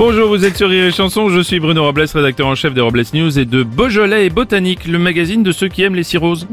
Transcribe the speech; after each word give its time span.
Bonjour, 0.00 0.28
vous 0.28 0.46
êtes 0.46 0.56
sur 0.56 0.70
Rire 0.70 0.86
et 0.86 0.92
Chanson, 0.92 1.28
je 1.28 1.40
suis 1.40 1.60
Bruno 1.60 1.84
Robles, 1.84 2.06
rédacteur 2.14 2.46
en 2.46 2.54
chef 2.54 2.72
des 2.72 2.80
Robles 2.80 3.04
News 3.12 3.38
et 3.38 3.44
de 3.44 3.62
Beaujolais 3.62 4.24
et 4.24 4.30
Botanique, 4.30 4.86
le 4.86 4.98
magazine 4.98 5.42
de 5.42 5.52
ceux 5.52 5.68
qui 5.68 5.82
aiment 5.82 5.94
les 5.94 6.04
cirrhoses. 6.04 6.48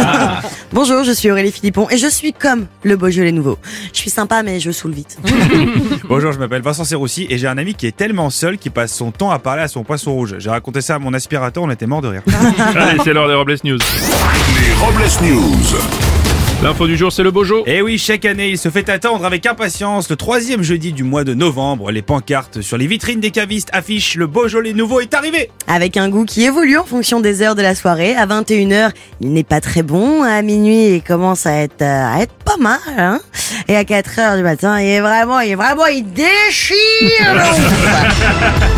Bonjour, 0.72 1.04
je 1.04 1.12
suis 1.12 1.30
Aurélie 1.30 1.52
Philippon 1.52 1.88
et 1.90 1.96
je 1.96 2.08
suis 2.08 2.32
comme 2.32 2.66
le 2.82 2.96
Beaujolais 2.96 3.30
nouveau. 3.30 3.56
Je 3.92 4.00
suis 4.00 4.10
sympa 4.10 4.42
mais 4.42 4.58
je 4.58 4.72
saoule 4.72 4.94
vite. 4.94 5.16
Bonjour, 6.08 6.32
je 6.32 6.40
m'appelle 6.40 6.62
Vincent 6.62 6.82
Serroussi 6.82 7.28
et 7.30 7.38
j'ai 7.38 7.46
un 7.46 7.56
ami 7.56 7.74
qui 7.74 7.86
est 7.86 7.96
tellement 7.96 8.30
seul 8.30 8.58
qu'il 8.58 8.72
passe 8.72 8.92
son 8.92 9.12
temps 9.12 9.30
à 9.30 9.38
parler 9.38 9.62
à 9.62 9.68
son 9.68 9.84
poisson 9.84 10.12
rouge. 10.14 10.34
J'ai 10.40 10.50
raconté 10.50 10.80
ça 10.80 10.96
à 10.96 10.98
mon 10.98 11.14
aspirateur, 11.14 11.62
on 11.62 11.70
était 11.70 11.86
mort 11.86 12.02
de 12.02 12.08
rire. 12.08 12.22
Allez, 12.74 12.98
c'est 13.04 13.12
l'heure 13.12 13.28
des 13.28 13.34
Robles 13.34 13.58
News. 13.62 13.78
Les 13.78 14.72
Robles 14.84 15.04
News. 15.22 16.05
L'info 16.62 16.86
du 16.86 16.96
jour, 16.96 17.12
c'est 17.12 17.22
le 17.22 17.30
Bojo. 17.30 17.64
Et 17.66 17.82
oui, 17.82 17.98
chaque 17.98 18.24
année, 18.24 18.48
il 18.48 18.58
se 18.58 18.70
fait 18.70 18.88
attendre 18.88 19.26
avec 19.26 19.44
impatience 19.44 20.08
le 20.08 20.16
troisième 20.16 20.62
jeudi 20.62 20.94
du 20.94 21.04
mois 21.04 21.22
de 21.22 21.34
novembre. 21.34 21.90
Les 21.90 22.00
pancartes 22.00 22.62
sur 22.62 22.78
les 22.78 22.86
vitrines 22.86 23.20
des 23.20 23.30
cavistes 23.30 23.68
affichent 23.72 24.16
le 24.16 24.26
Beaujolais 24.26 24.72
nouveau 24.72 25.00
est 25.00 25.12
arrivé. 25.12 25.50
Avec 25.68 25.98
un 25.98 26.08
goût 26.08 26.24
qui 26.24 26.44
évolue 26.44 26.78
en 26.78 26.84
fonction 26.84 27.20
des 27.20 27.42
heures 27.42 27.56
de 27.56 27.62
la 27.62 27.74
soirée. 27.74 28.16
À 28.16 28.26
21h, 28.26 28.90
il 29.20 29.34
n'est 29.34 29.44
pas 29.44 29.60
très 29.60 29.82
bon. 29.82 30.22
À 30.22 30.40
minuit, 30.40 30.94
il 30.94 31.02
commence 31.02 31.44
à 31.46 31.56
être, 31.56 31.82
euh, 31.82 32.16
à 32.16 32.22
être 32.22 32.32
pas 32.32 32.56
mal. 32.56 32.78
Hein 32.96 33.20
et 33.68 33.76
à 33.76 33.84
4h 33.84 34.38
du 34.38 34.42
matin, 34.42 34.80
il 34.80 34.86
est 34.86 35.00
vraiment, 35.00 35.40
il 35.40 35.50
est 35.50 35.56
vraiment, 35.56 35.86
il 35.86 36.04
déchire 36.10 36.26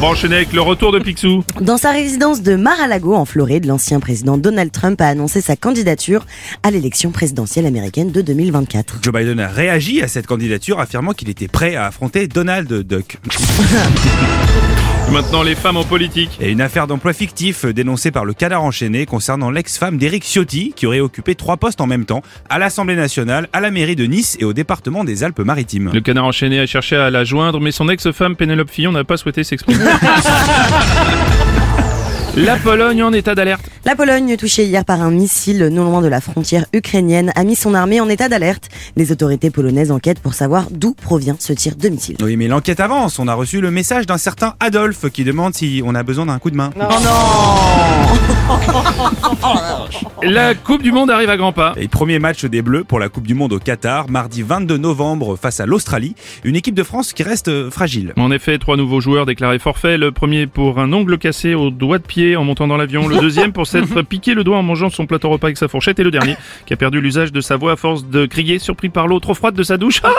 Bon, 0.00 0.12
enchaîner 0.12 0.36
avec 0.36 0.54
le 0.54 0.62
retour 0.62 0.92
de 0.92 0.98
Picsou. 0.98 1.44
Dans 1.60 1.76
sa 1.76 1.92
résidence 1.92 2.40
de 2.40 2.56
Mar-a-Lago, 2.56 3.14
en 3.14 3.26
Floride, 3.26 3.66
l'ancien 3.66 4.00
président 4.00 4.38
Donald 4.38 4.72
Trump 4.72 4.98
a 5.02 5.08
annoncé 5.08 5.42
sa 5.42 5.56
candidature 5.56 6.24
à 6.62 6.70
l'élection 6.70 7.10
présidentielle 7.10 7.66
américaine 7.66 8.10
de 8.10 8.22
2024. 8.22 9.00
Joe 9.02 9.12
Biden 9.12 9.38
a 9.40 9.48
réagi 9.48 10.00
à 10.00 10.08
cette 10.08 10.26
candidature 10.26 10.80
affirmant 10.80 11.12
qu'il 11.12 11.28
était 11.28 11.48
prêt 11.48 11.76
à 11.76 11.84
affronter 11.84 12.28
Donald 12.28 12.72
Duck. 12.72 13.18
Maintenant, 15.12 15.42
les 15.42 15.56
femmes 15.56 15.76
en 15.76 15.82
politique. 15.82 16.38
Et 16.40 16.52
une 16.52 16.60
affaire 16.60 16.86
d'emploi 16.86 17.12
fictif 17.12 17.66
dénoncée 17.66 18.12
par 18.12 18.24
le 18.24 18.32
canard 18.32 18.62
enchaîné 18.62 19.06
concernant 19.06 19.50
l'ex-femme 19.50 19.98
d'Éric 19.98 20.22
Ciotti 20.24 20.72
qui 20.76 20.86
aurait 20.86 21.00
occupé 21.00 21.34
trois 21.34 21.56
postes 21.56 21.80
en 21.80 21.88
même 21.88 22.04
temps 22.04 22.22
à 22.48 22.60
l'Assemblée 22.60 22.94
nationale, 22.94 23.48
à 23.52 23.60
la 23.60 23.72
mairie 23.72 23.96
de 23.96 24.04
Nice 24.04 24.36
et 24.38 24.44
au 24.44 24.52
département 24.52 25.02
des 25.02 25.24
Alpes-Maritimes. 25.24 25.90
Le 25.92 26.00
canard 26.00 26.26
enchaîné 26.26 26.60
a 26.60 26.66
cherché 26.66 26.94
à 26.94 27.10
la 27.10 27.24
joindre, 27.24 27.60
mais 27.60 27.72
son 27.72 27.88
ex-femme 27.88 28.36
Pénélope 28.36 28.70
Fillon 28.70 28.92
n'a 28.92 29.02
pas 29.02 29.16
souhaité 29.16 29.42
s'exprimer. 29.42 29.84
La 32.36 32.56
Pologne 32.56 33.02
en 33.02 33.12
état 33.12 33.34
d'alerte. 33.34 33.68
La 33.84 33.96
Pologne, 33.96 34.36
touchée 34.36 34.64
hier 34.64 34.84
par 34.84 35.02
un 35.02 35.10
missile 35.10 35.68
non 35.72 35.84
loin 35.84 36.00
de 36.00 36.06
la 36.06 36.20
frontière 36.20 36.64
ukrainienne, 36.72 37.32
a 37.34 37.42
mis 37.42 37.56
son 37.56 37.74
armée 37.74 38.00
en 38.00 38.08
état 38.08 38.28
d'alerte. 38.28 38.68
Les 38.94 39.10
autorités 39.10 39.50
polonaises 39.50 39.90
enquêtent 39.90 40.20
pour 40.20 40.34
savoir 40.34 40.68
d'où 40.70 40.94
provient 40.94 41.36
ce 41.40 41.52
tir 41.52 41.74
de 41.74 41.88
missile. 41.88 42.16
Oui, 42.22 42.36
mais 42.36 42.46
l'enquête 42.46 42.78
avance. 42.78 43.18
On 43.18 43.26
a 43.26 43.34
reçu 43.34 43.60
le 43.60 43.72
message 43.72 44.06
d'un 44.06 44.18
certain 44.18 44.54
Adolphe 44.60 45.10
qui 45.10 45.24
demande 45.24 45.54
si 45.54 45.82
on 45.84 45.94
a 45.96 46.04
besoin 46.04 46.26
d'un 46.26 46.38
coup 46.38 46.50
de 46.50 46.56
main. 46.56 46.70
La 50.22 50.54
Coupe 50.54 50.82
du 50.82 50.92
Monde 50.92 51.10
arrive 51.10 51.30
à 51.30 51.36
grands 51.36 51.52
pas. 51.52 51.74
Et 51.76 51.88
premier 51.88 52.18
match 52.18 52.44
des 52.44 52.62
Bleus 52.62 52.84
pour 52.84 52.98
la 52.98 53.08
Coupe 53.08 53.26
du 53.26 53.34
Monde 53.34 53.52
au 53.52 53.58
Qatar, 53.58 54.08
mardi 54.10 54.42
22 54.42 54.76
novembre 54.76 55.36
face 55.36 55.60
à 55.60 55.66
l'Australie. 55.66 56.14
Une 56.44 56.56
équipe 56.56 56.74
de 56.74 56.82
France 56.82 57.12
qui 57.12 57.22
reste 57.22 57.48
euh, 57.48 57.70
fragile. 57.70 58.12
En 58.16 58.30
effet, 58.30 58.58
trois 58.58 58.76
nouveaux 58.76 59.00
joueurs 59.00 59.26
déclarés 59.26 59.58
forfait. 59.58 59.98
Le 59.98 60.12
premier 60.12 60.46
pour 60.46 60.78
un 60.78 60.92
ongle 60.92 61.18
cassé 61.18 61.54
au 61.54 61.70
doigt 61.70 61.98
de 61.98 62.04
pied 62.04 62.36
en 62.36 62.44
montant 62.44 62.66
dans 62.66 62.76
l'avion. 62.76 63.08
Le 63.08 63.18
deuxième 63.18 63.52
pour 63.52 63.66
s'être 63.66 64.02
piqué 64.08 64.34
le 64.34 64.44
doigt 64.44 64.58
en 64.58 64.62
mangeant 64.62 64.90
son 64.90 65.06
plateau 65.06 65.30
repas 65.30 65.48
avec 65.48 65.58
sa 65.58 65.68
fourchette. 65.68 65.98
Et 65.98 66.04
le 66.04 66.10
dernier 66.10 66.36
qui 66.66 66.72
a 66.72 66.76
perdu 66.76 67.00
l'usage 67.00 67.32
de 67.32 67.40
sa 67.40 67.56
voix 67.56 67.72
à 67.72 67.76
force 67.76 68.04
de 68.04 68.26
crier 68.26 68.58
surpris 68.58 68.88
par 68.88 69.06
l'eau 69.06 69.20
trop 69.20 69.34
froide 69.34 69.54
de 69.54 69.62
sa 69.62 69.76
douche. 69.76 70.02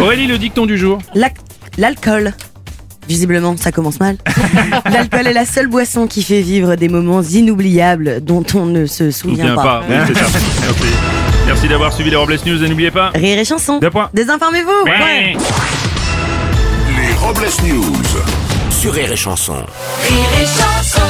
Aurélie, 0.00 0.26
le 0.26 0.38
dicton 0.38 0.66
du 0.66 0.76
jour. 0.76 0.98
L'alcool. 1.78 2.34
Visiblement, 3.08 3.56
ça 3.56 3.72
commence 3.72 4.00
mal. 4.00 4.16
L'alcool 4.92 5.26
est 5.26 5.32
la 5.32 5.44
seule 5.44 5.68
boisson 5.68 6.06
qui 6.06 6.22
fait 6.22 6.40
vivre 6.40 6.76
des 6.76 6.88
moments 6.88 7.22
inoubliables 7.22 8.20
dont 8.22 8.44
on 8.54 8.66
ne 8.66 8.86
se 8.86 9.10
souvient 9.10 9.54
pas. 9.54 9.82
Oui, 9.88 9.96
c'est 10.06 10.14
ça. 10.14 10.26
Merci. 10.62 10.84
Merci 11.46 11.68
d'avoir 11.68 11.92
suivi 11.92 12.10
les 12.10 12.16
Robles 12.16 12.38
News 12.46 12.64
et 12.64 12.68
n'oubliez 12.68 12.90
pas. 12.90 13.10
Rire 13.14 13.38
et 13.38 13.44
chanson. 13.44 13.78
Deux 13.78 13.90
points. 13.90 14.08
Désinformez-vous. 14.14 14.84
Ouais. 14.86 15.36
Les 16.96 17.14
Robles 17.20 17.46
News. 17.66 18.02
Sur 18.70 18.92
Rire 18.94 19.12
et 19.12 19.16
Chanson. 19.16 19.54
Rire 19.54 20.42
et 20.42 20.46
chanson 20.46 21.03